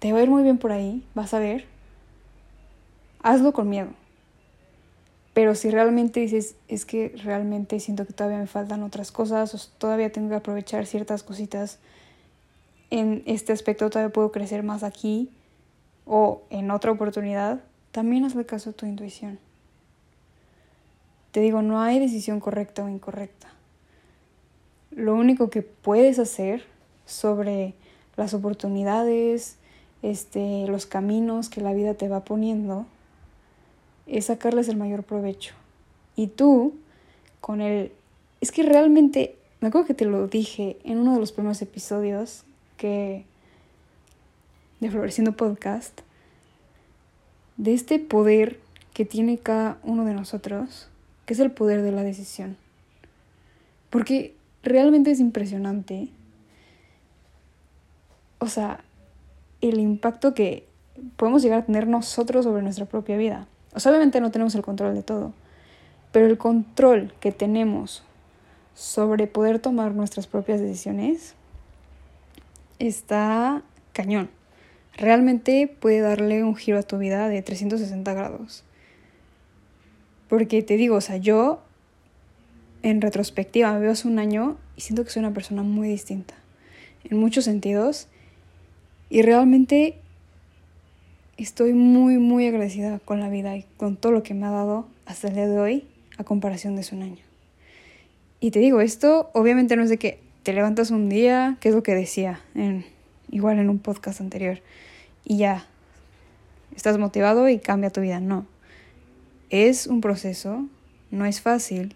te 0.00 0.12
va 0.12 0.18
a 0.18 0.22
ir 0.24 0.30
muy 0.30 0.42
bien 0.42 0.58
por 0.58 0.72
ahí, 0.72 1.04
vas 1.14 1.32
a 1.32 1.38
ver. 1.38 1.64
Hazlo 3.22 3.52
con 3.52 3.68
miedo. 3.68 3.90
Pero 5.32 5.54
si 5.54 5.70
realmente 5.70 6.18
dices, 6.18 6.56
es 6.66 6.84
que 6.84 7.14
realmente 7.22 7.78
siento 7.78 8.04
que 8.04 8.12
todavía 8.12 8.38
me 8.40 8.48
faltan 8.48 8.82
otras 8.82 9.12
cosas, 9.12 9.54
o 9.54 9.70
todavía 9.78 10.10
tengo 10.10 10.30
que 10.30 10.34
aprovechar 10.34 10.84
ciertas 10.84 11.22
cositas 11.22 11.78
en 12.90 13.22
este 13.26 13.52
aspecto, 13.52 13.90
todavía 13.90 14.12
puedo 14.12 14.32
crecer 14.32 14.64
más 14.64 14.82
aquí 14.82 15.30
o 16.04 16.42
en 16.50 16.72
otra 16.72 16.90
oportunidad, 16.90 17.60
también 17.92 18.24
hazle 18.24 18.44
caso 18.44 18.70
a 18.70 18.72
tu 18.72 18.86
intuición. 18.86 19.38
Te 21.34 21.40
digo, 21.40 21.62
no 21.62 21.80
hay 21.80 21.98
decisión 21.98 22.38
correcta 22.38 22.84
o 22.84 22.88
incorrecta. 22.88 23.48
Lo 24.92 25.16
único 25.16 25.50
que 25.50 25.62
puedes 25.62 26.20
hacer 26.20 26.62
sobre 27.06 27.74
las 28.14 28.34
oportunidades, 28.34 29.56
este, 30.02 30.68
los 30.68 30.86
caminos 30.86 31.48
que 31.48 31.60
la 31.60 31.72
vida 31.72 31.94
te 31.94 32.08
va 32.08 32.22
poniendo, 32.22 32.86
es 34.06 34.26
sacarles 34.26 34.68
el 34.68 34.76
mayor 34.76 35.02
provecho. 35.02 35.54
Y 36.14 36.28
tú, 36.28 36.74
con 37.40 37.60
el... 37.60 37.90
Es 38.40 38.52
que 38.52 38.62
realmente, 38.62 39.34
me 39.58 39.66
acuerdo 39.66 39.88
que 39.88 39.94
te 39.94 40.04
lo 40.04 40.28
dije 40.28 40.76
en 40.84 40.98
uno 40.98 41.14
de 41.14 41.18
los 41.18 41.32
primeros 41.32 41.60
episodios 41.62 42.44
que... 42.76 43.24
de 44.78 44.88
Floreciendo 44.88 45.32
Podcast, 45.32 46.02
de 47.56 47.74
este 47.74 47.98
poder 47.98 48.60
que 48.92 49.04
tiene 49.04 49.36
cada 49.36 49.80
uno 49.82 50.04
de 50.04 50.14
nosotros, 50.14 50.90
que 51.26 51.34
es 51.34 51.40
el 51.40 51.50
poder 51.50 51.82
de 51.82 51.92
la 51.92 52.02
decisión. 52.02 52.56
Porque 53.90 54.34
realmente 54.62 55.10
es 55.10 55.20
impresionante. 55.20 56.08
O 58.38 58.48
sea, 58.48 58.80
el 59.60 59.78
impacto 59.78 60.34
que 60.34 60.66
podemos 61.16 61.42
llegar 61.42 61.60
a 61.60 61.64
tener 61.66 61.86
nosotros 61.86 62.44
sobre 62.44 62.62
nuestra 62.62 62.86
propia 62.86 63.16
vida. 63.16 63.46
O 63.74 63.80
sea, 63.80 63.90
obviamente 63.90 64.20
no 64.20 64.30
tenemos 64.30 64.54
el 64.54 64.62
control 64.62 64.94
de 64.94 65.02
todo, 65.02 65.32
pero 66.12 66.26
el 66.26 66.38
control 66.38 67.12
que 67.20 67.32
tenemos 67.32 68.04
sobre 68.74 69.26
poder 69.26 69.58
tomar 69.58 69.94
nuestras 69.94 70.26
propias 70.26 70.60
decisiones 70.60 71.34
está 72.78 73.62
cañón. 73.92 74.30
Realmente 74.96 75.66
puede 75.80 76.00
darle 76.00 76.44
un 76.44 76.54
giro 76.54 76.78
a 76.78 76.82
tu 76.82 76.98
vida 76.98 77.28
de 77.28 77.42
360 77.42 78.12
grados. 78.14 78.64
Porque 80.34 80.64
te 80.64 80.76
digo, 80.76 80.96
o 80.96 81.00
sea, 81.00 81.16
yo 81.16 81.62
en 82.82 83.00
retrospectiva 83.00 83.72
me 83.72 83.78
veo 83.78 83.92
hace 83.92 84.08
un 84.08 84.18
año 84.18 84.56
y 84.76 84.80
siento 84.80 85.04
que 85.04 85.10
soy 85.10 85.20
una 85.20 85.32
persona 85.32 85.62
muy 85.62 85.86
distinta. 85.86 86.34
En 87.04 87.18
muchos 87.18 87.44
sentidos. 87.44 88.08
Y 89.10 89.22
realmente 89.22 89.94
estoy 91.36 91.72
muy, 91.72 92.18
muy 92.18 92.48
agradecida 92.48 92.98
con 92.98 93.20
la 93.20 93.28
vida 93.28 93.56
y 93.56 93.64
con 93.76 93.94
todo 93.94 94.10
lo 94.10 94.24
que 94.24 94.34
me 94.34 94.44
ha 94.46 94.50
dado 94.50 94.88
hasta 95.06 95.28
el 95.28 95.34
día 95.34 95.46
de 95.46 95.60
hoy 95.60 95.84
a 96.18 96.24
comparación 96.24 96.74
de 96.74 96.80
hace 96.80 96.96
un 96.96 97.04
año. 97.04 97.22
Y 98.40 98.50
te 98.50 98.58
digo, 98.58 98.80
esto 98.80 99.30
obviamente 99.34 99.76
no 99.76 99.84
es 99.84 99.88
de 99.88 99.98
que 99.98 100.18
te 100.42 100.52
levantas 100.52 100.90
un 100.90 101.08
día, 101.08 101.58
que 101.60 101.68
es 101.68 101.76
lo 101.76 101.84
que 101.84 101.94
decía 101.94 102.40
en, 102.56 102.84
igual 103.30 103.60
en 103.60 103.70
un 103.70 103.78
podcast 103.78 104.20
anterior, 104.20 104.58
y 105.24 105.36
ya 105.36 105.64
estás 106.74 106.98
motivado 106.98 107.48
y 107.48 107.60
cambia 107.60 107.90
tu 107.90 108.00
vida. 108.00 108.18
No. 108.18 108.52
Es 109.50 109.86
un 109.86 110.00
proceso, 110.00 110.66
no 111.10 111.26
es 111.26 111.40
fácil, 111.40 111.94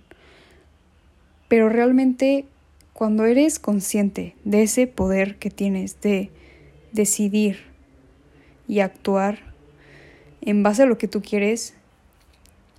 pero 1.49 1.69
realmente 1.69 2.45
cuando 2.93 3.25
eres 3.25 3.59
consciente 3.59 4.35
de 4.45 4.63
ese 4.63 4.87
poder 4.87 5.37
que 5.37 5.51
tienes 5.51 6.01
de 6.01 6.31
decidir 6.93 7.59
y 8.67 8.81
actuar 8.81 9.39
en 10.41 10.63
base 10.63 10.83
a 10.83 10.87
lo 10.87 10.99
que 10.99 11.09
tú 11.09 11.23
quieres, 11.23 11.75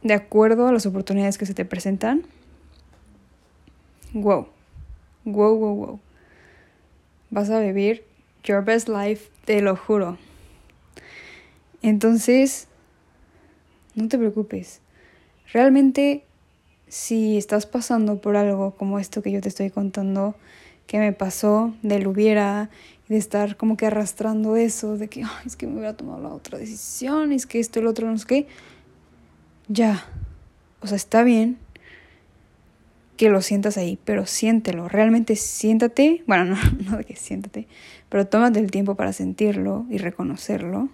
de 0.03 0.13
acuerdo 0.13 0.67
a 0.67 0.71
las 0.71 0.85
oportunidades 0.85 1.37
que 1.37 1.45
se 1.45 1.53
te 1.53 1.65
presentan. 1.65 2.23
Wow, 4.13 4.47
wow, 5.25 5.55
wow, 5.55 5.75
wow. 5.75 5.99
Vas 7.31 7.49
a 7.49 7.59
vivir 7.59 8.03
your 8.43 8.63
best 8.63 8.87
life, 8.87 9.29
te 9.45 9.61
lo 9.61 9.75
juro. 9.75 10.17
Entonces, 11.81 12.67
no 13.99 14.07
te 14.07 14.17
preocupes. 14.17 14.81
Realmente, 15.51 16.23
si 16.87 17.37
estás 17.37 17.65
pasando 17.65 18.21
por 18.21 18.35
algo 18.35 18.71
como 18.75 18.99
esto 18.99 19.21
que 19.21 19.31
yo 19.31 19.41
te 19.41 19.49
estoy 19.49 19.69
contando, 19.69 20.35
que 20.87 20.97
me 20.97 21.13
pasó, 21.13 21.73
del 21.83 22.07
hubiera 22.07 22.69
de 23.09 23.17
estar 23.17 23.57
como 23.57 23.77
que 23.77 23.85
arrastrando 23.85 24.55
eso, 24.55 24.97
de 24.97 25.07
que 25.07 25.23
es 25.45 25.55
que 25.55 25.67
me 25.67 25.73
hubiera 25.73 25.95
tomado 25.95 26.21
la 26.21 26.29
otra 26.29 26.57
decisión, 26.57 27.31
es 27.31 27.45
que 27.45 27.59
esto, 27.59 27.79
el 27.79 27.87
otro, 27.87 28.09
no 28.09 28.17
sé 28.17 28.25
qué. 28.25 28.47
Ya, 29.67 30.05
o 30.81 30.87
sea, 30.87 30.95
está 30.95 31.23
bien 31.23 31.57
que 33.17 33.29
lo 33.29 33.41
sientas 33.41 33.77
ahí, 33.77 33.99
pero 34.05 34.25
siéntelo, 34.25 34.87
realmente 34.87 35.35
siéntate, 35.35 36.23
bueno, 36.25 36.45
no, 36.55 36.91
no 36.91 36.97
de 36.97 37.03
que 37.03 37.15
siéntate, 37.15 37.67
pero 38.07 38.25
tómate 38.25 38.59
el 38.59 38.71
tiempo 38.71 38.95
para 38.95 39.11
sentirlo 39.11 39.85
y 39.89 39.97
reconocerlo, 39.97 40.89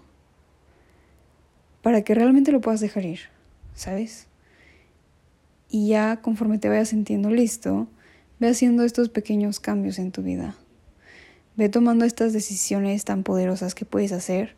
para 1.85 2.01
que 2.01 2.15
realmente 2.15 2.51
lo 2.51 2.61
puedas 2.61 2.79
dejar 2.79 3.05
ir, 3.05 3.19
¿sabes? 3.75 4.25
Y 5.69 5.89
ya 5.89 6.19
conforme 6.19 6.57
te 6.57 6.67
vayas 6.67 6.89
sintiendo 6.89 7.29
listo, 7.29 7.87
ve 8.39 8.47
haciendo 8.47 8.81
estos 8.81 9.09
pequeños 9.09 9.59
cambios 9.59 9.99
en 9.99 10.11
tu 10.11 10.23
vida 10.23 10.55
Ve 11.57 11.69
tomando 11.69 12.03
estas 12.03 12.33
decisiones 12.33 13.05
tan 13.05 13.21
poderosas 13.21 13.75
que 13.75 13.85
puedes 13.85 14.13
hacer 14.13 14.55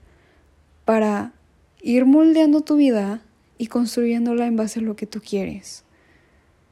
para 0.86 1.34
ir 1.82 2.06
moldeando 2.06 2.62
tu 2.62 2.78
vida 2.78 3.22
y 3.58 3.68
construyéndola 3.68 4.48
en 4.48 4.56
base 4.56 4.80
a 4.80 4.84
lo 4.84 4.96
que 4.96 5.06
tú 5.06 5.20
quieres. 5.20 5.84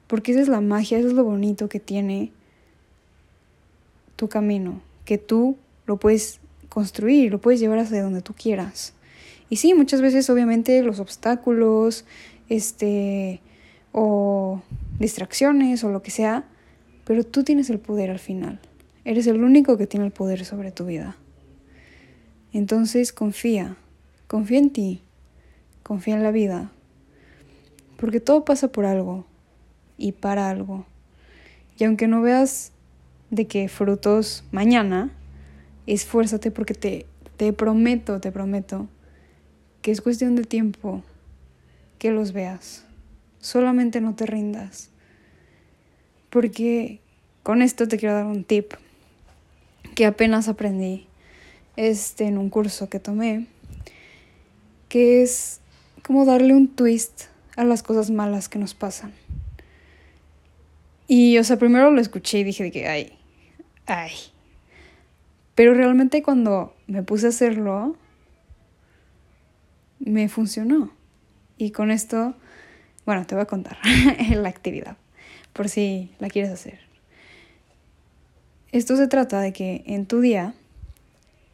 Porque 0.08 0.32
esa 0.32 0.42
es 0.42 0.48
la 0.48 0.62
magia, 0.62 1.00
eso 1.00 1.10
es 1.10 1.16
lo 1.16 1.26
bonito 1.26 1.68
que 1.68 1.82
tiene 1.82 2.32
tu 4.16 4.30
camino, 4.30 4.82
que 5.04 5.18
tú 5.18 5.58
lo 5.86 5.98
puedes 5.98 6.40
construir, 6.70 7.34
lo 7.34 7.42
puedes 7.42 7.60
llevar 7.60 7.80
hacia 7.80 8.02
donde 8.02 8.22
tú 8.22 8.34
quieras. 8.34 8.95
Y 9.50 9.58
sí, 9.58 9.74
muchas 9.74 10.02
veces 10.02 10.30
obviamente 10.30 10.82
los 10.82 11.00
obstáculos, 11.00 12.06
este, 12.50 13.42
o 13.92 14.62
distracciones 15.00 15.84
o 15.84 15.90
lo 15.90 16.02
que 16.02 16.12
sea, 16.12 16.46
pero 17.06 17.24
tú 17.24 17.44
tienes 17.44 17.70
el 17.70 17.80
poder 17.80 18.10
al 18.10 18.20
final. 18.20 18.60
Eres 19.04 19.28
el 19.28 19.44
único 19.44 19.78
que 19.78 19.88
tiene 19.88 20.06
el 20.06 20.12
poder 20.12 20.46
sobre 20.46 20.72
tu 20.72 20.86
vida. 20.86 21.16
Entonces 22.52 23.14
confía, 23.14 23.78
confía 24.28 24.60
en 24.60 24.70
ti, 24.72 25.02
confía 25.84 26.16
en 26.16 26.24
la 26.24 26.32
vida, 26.32 26.72
porque 27.98 28.20
todo 28.20 28.46
pasa 28.46 28.70
por 28.70 28.86
algo. 28.86 29.26
y 29.98 30.12
para 30.12 30.50
algo. 30.50 30.86
Y 31.78 31.86
aunque 31.86 32.08
no 32.10 32.22
veas 32.22 32.74
de 33.30 33.48
qué 33.48 33.70
frutos 33.70 34.44
mañana, 34.52 35.12
esfuérzate 35.88 36.52
porque 36.52 36.74
te, 36.74 37.06
te 37.38 37.54
prometo, 37.54 38.20
te 38.20 38.32
prometo 38.32 38.90
que 39.86 39.92
es 39.92 40.02
cuestión 40.02 40.36
de 40.36 40.42
tiempo 40.42 41.04
que 42.00 42.10
los 42.10 42.32
veas. 42.32 42.86
Solamente 43.40 44.02
no 44.02 44.16
te 44.16 44.26
rindas. 44.26 44.90
Porque 46.32 47.02
con 47.44 47.62
esto 47.62 47.88
te 47.88 48.00
quiero 48.00 48.16
dar 48.16 48.26
un 48.26 48.44
tip 48.44 48.74
que 49.94 50.08
apenas 50.08 50.48
aprendí 50.48 51.06
este, 51.76 52.26
en 52.26 52.40
un 52.40 52.50
curso 52.50 52.90
que 52.90 53.00
tomé, 53.00 53.46
que 54.90 55.22
es 55.22 55.62
como 56.02 56.26
darle 56.26 56.56
un 56.56 56.68
twist 56.68 57.26
a 57.56 57.64
las 57.64 57.84
cosas 57.84 58.10
malas 58.10 58.50
que 58.50 58.58
nos 58.58 58.74
pasan. 58.74 59.14
Y, 61.08 61.38
o 61.38 61.44
sea, 61.44 61.60
primero 61.60 61.92
lo 61.92 62.02
escuché 62.02 62.40
y 62.40 62.44
dije 62.44 62.72
que, 62.72 62.88
ay, 62.88 63.14
ay. 63.86 64.14
Pero 65.54 65.76
realmente 65.76 66.24
cuando 66.24 66.76
me 66.88 67.04
puse 67.04 67.28
a 67.28 67.30
hacerlo, 67.30 67.96
me 70.00 70.30
funcionó. 70.30 70.92
Y 71.58 71.72
con 71.72 71.92
esto, 71.92 72.36
bueno, 73.06 73.26
te 73.26 73.36
voy 73.36 73.44
a 73.44 73.48
contar 73.48 73.78
la 74.30 74.50
actividad, 74.50 74.98
por 75.54 75.70
si 75.70 76.12
la 76.20 76.30
quieres 76.30 76.52
hacer. 76.52 76.80
Esto 78.72 78.98
se 78.98 79.08
trata 79.08 79.40
de 79.40 79.54
que 79.54 79.84
en 79.86 80.06
tu 80.06 80.20
día, 80.20 80.54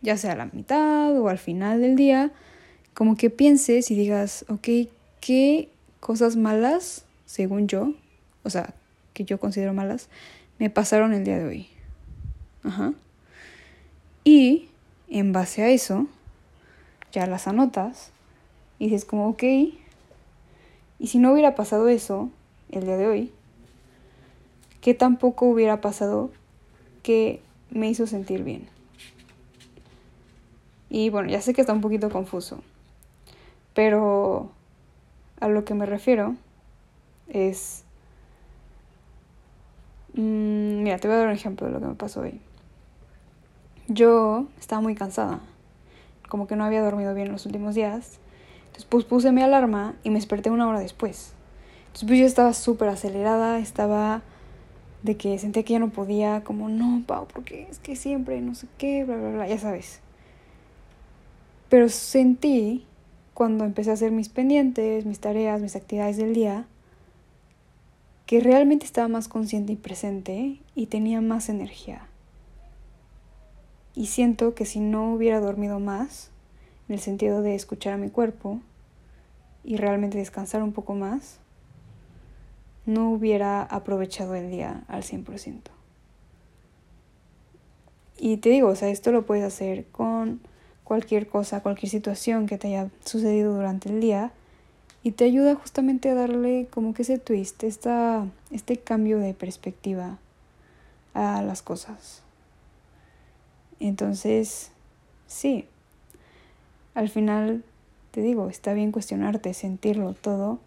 ya 0.01 0.17
sea 0.17 0.31
a 0.31 0.35
la 0.35 0.45
mitad 0.45 1.15
o 1.19 1.29
al 1.29 1.37
final 1.37 1.81
del 1.81 1.95
día, 1.95 2.31
como 2.93 3.15
que 3.15 3.29
pienses 3.29 3.91
y 3.91 3.95
digas, 3.95 4.45
ok, 4.49 4.67
¿qué 5.19 5.69
cosas 5.99 6.35
malas, 6.35 7.05
según 7.25 7.67
yo, 7.67 7.93
o 8.43 8.49
sea, 8.49 8.73
que 9.13 9.23
yo 9.23 9.39
considero 9.39 9.73
malas, 9.73 10.09
me 10.57 10.69
pasaron 10.69 11.13
el 11.13 11.23
día 11.23 11.37
de 11.37 11.45
hoy. 11.45 11.67
Ajá. 12.63 12.93
Y 14.23 14.69
en 15.09 15.31
base 15.31 15.63
a 15.63 15.69
eso, 15.69 16.07
ya 17.11 17.25
las 17.27 17.47
anotas 17.47 18.11
y 18.81 18.85
dices 18.85 19.05
como, 19.05 19.29
ok, 19.29 19.43
y 20.99 21.07
si 21.07 21.19
no 21.19 21.31
hubiera 21.31 21.53
pasado 21.53 21.87
eso 21.87 22.29
el 22.71 22.85
día 22.85 22.97
de 22.97 23.07
hoy, 23.07 23.31
¿qué 24.81 24.93
tampoco 24.93 25.45
hubiera 25.45 25.81
pasado 25.81 26.31
que 27.03 27.41
me 27.69 27.89
hizo 27.89 28.07
sentir 28.07 28.43
bien? 28.43 28.67
Y 30.89 31.09
bueno, 31.09 31.29
ya 31.29 31.41
sé 31.41 31.53
que 31.53 31.61
está 31.61 31.73
un 31.73 31.81
poquito 31.81 32.09
confuso, 32.09 32.61
pero 33.73 34.49
a 35.39 35.47
lo 35.47 35.63
que 35.63 35.73
me 35.73 35.85
refiero 35.85 36.35
es 37.29 37.85
Mm, 40.13 40.83
mira, 40.83 40.97
te 40.97 41.07
voy 41.07 41.15
a 41.15 41.19
dar 41.19 41.27
un 41.27 41.33
ejemplo 41.33 41.67
de 41.67 41.73
lo 41.73 41.79
que 41.79 41.85
me 41.85 41.95
pasó 41.95 42.21
hoy. 42.21 42.41
Yo 43.87 44.45
estaba 44.59 44.81
muy 44.81 44.95
cansada, 44.95 45.39
como 46.27 46.47
que 46.47 46.55
no 46.55 46.65
había 46.65 46.81
dormido 46.81 47.13
bien 47.13 47.31
los 47.31 47.45
últimos 47.45 47.75
días. 47.75 48.19
Pues, 48.89 49.05
puse 49.05 49.31
mi 49.31 49.41
alarma 49.41 49.95
y 50.03 50.09
me 50.09 50.15
desperté 50.15 50.49
una 50.49 50.67
hora 50.67 50.79
después. 50.79 51.33
Entonces 51.87 52.07
pues 52.07 52.19
yo 52.19 52.25
estaba 52.25 52.53
súper 52.53 52.87
acelerada, 52.87 53.59
estaba 53.59 54.21
de 55.03 55.17
que 55.17 55.37
sentía 55.39 55.63
que 55.63 55.73
ya 55.73 55.79
no 55.79 55.89
podía, 55.89 56.41
como 56.43 56.69
no, 56.69 57.03
Pau, 57.05 57.27
porque 57.27 57.67
es 57.69 57.79
que 57.79 57.95
siempre 57.95 58.39
no 58.39 58.55
sé 58.55 58.67
qué, 58.77 59.03
bla, 59.03 59.17
bla, 59.17 59.29
bla, 59.31 59.47
ya 59.47 59.57
sabes. 59.57 59.99
Pero 61.69 61.89
sentí 61.89 62.85
cuando 63.33 63.65
empecé 63.65 63.89
a 63.89 63.93
hacer 63.93 64.11
mis 64.11 64.29
pendientes, 64.29 65.05
mis 65.05 65.19
tareas, 65.19 65.61
mis 65.61 65.75
actividades 65.75 66.17
del 66.17 66.33
día, 66.33 66.65
que 68.25 68.39
realmente 68.39 68.85
estaba 68.85 69.09
más 69.09 69.27
consciente 69.27 69.73
y 69.73 69.75
presente 69.75 70.59
y 70.75 70.85
tenía 70.85 71.19
más 71.19 71.49
energía. 71.49 72.07
Y 73.95 74.05
siento 74.05 74.53
que 74.53 74.65
si 74.65 74.79
no 74.79 75.13
hubiera 75.13 75.41
dormido 75.41 75.79
más, 75.79 76.31
en 76.87 76.95
el 76.95 77.01
sentido 77.01 77.41
de 77.41 77.55
escuchar 77.55 77.93
a 77.93 77.97
mi 77.97 78.09
cuerpo 78.09 78.61
y 79.63 79.77
realmente 79.77 80.17
descansar 80.17 80.63
un 80.63 80.73
poco 80.73 80.93
más, 80.93 81.39
no 82.85 83.11
hubiera 83.11 83.61
aprovechado 83.63 84.35
el 84.35 84.49
día 84.49 84.83
al 84.87 85.03
100%. 85.03 85.59
Y 88.17 88.37
te 88.37 88.49
digo, 88.49 88.69
o 88.69 88.75
sea, 88.75 88.89
esto 88.89 89.11
lo 89.11 89.25
puedes 89.25 89.43
hacer 89.43 89.85
con 89.87 90.41
cualquier 90.83 91.27
cosa, 91.27 91.61
cualquier 91.61 91.89
situación 91.89 92.47
que 92.47 92.57
te 92.57 92.67
haya 92.67 92.89
sucedido 93.03 93.55
durante 93.55 93.89
el 93.89 94.01
día 94.01 94.31
y 95.03 95.11
te 95.11 95.25
ayuda 95.25 95.55
justamente 95.55 96.09
a 96.09 96.15
darle 96.15 96.67
como 96.69 96.93
que 96.93 97.01
ese 97.01 97.17
twist, 97.17 97.63
esta, 97.63 98.27
este 98.51 98.77
cambio 98.77 99.17
de 99.17 99.33
perspectiva 99.33 100.17
a 101.13 101.41
las 101.41 101.61
cosas. 101.61 102.21
Entonces, 103.79 104.71
sí, 105.25 105.65
al 106.93 107.09
final 107.09 107.63
te 108.11 108.21
digo, 108.21 108.49
está 108.49 108.73
bien 108.73 108.91
cuestionarte, 108.91 109.53
sentirlo 109.53 110.13
todo, 110.13 110.59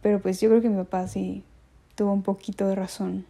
pero 0.00 0.20
pues 0.20 0.40
yo 0.40 0.48
creo 0.48 0.62
que 0.62 0.70
mi 0.70 0.76
papá 0.76 1.06
sí 1.06 1.44
tuvo 1.94 2.12
un 2.12 2.22
poquito 2.22 2.66
de 2.66 2.74
razón 2.74 3.26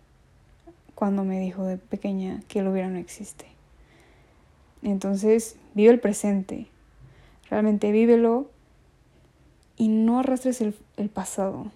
cuando 0.94 1.24
me 1.24 1.40
dijo 1.40 1.64
de 1.64 1.78
pequeña 1.78 2.42
que 2.48 2.60
el 2.60 2.68
hubiera 2.68 2.88
no 2.88 2.98
existe. 2.98 3.46
Entonces, 4.82 5.56
vive 5.74 5.90
el 5.90 6.00
presente, 6.00 6.68
realmente 7.50 7.90
vívelo 7.90 8.50
y 9.76 9.88
no 9.88 10.20
arrastres 10.20 10.60
el, 10.60 10.76
el 10.96 11.08
pasado. 11.08 11.72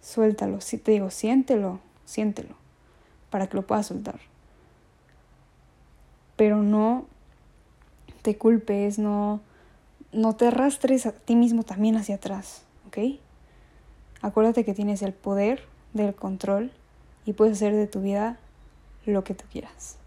Suéltalo, 0.00 0.60
si 0.62 0.78
te 0.78 0.92
digo, 0.92 1.10
siéntelo, 1.10 1.80
siéntelo, 2.06 2.54
para 3.28 3.48
que 3.48 3.56
lo 3.56 3.66
puedas 3.66 3.86
soltar. 3.86 4.20
Pero 6.36 6.62
no 6.62 7.06
te 8.22 8.36
culpes, 8.36 8.98
no, 8.98 9.40
no 10.16 10.34
te 10.34 10.48
arrastres 10.48 11.06
a 11.06 11.12
ti 11.12 11.36
mismo 11.36 11.62
también 11.62 11.96
hacia 11.96 12.16
atrás, 12.16 12.62
¿ok? 12.88 13.18
Acuérdate 14.22 14.64
que 14.64 14.74
tienes 14.74 15.02
el 15.02 15.12
poder 15.12 15.62
del 15.92 16.14
control 16.14 16.72
y 17.24 17.32
puedes 17.32 17.56
hacer 17.56 17.74
de 17.74 17.86
tu 17.86 18.00
vida 18.00 18.38
lo 19.04 19.24
que 19.24 19.34
tú 19.34 19.44
quieras. 19.50 19.98